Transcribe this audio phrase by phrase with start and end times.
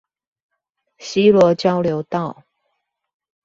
[0.97, 2.43] 西螺交流道